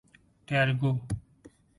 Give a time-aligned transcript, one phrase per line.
[0.47, 0.91] Telugu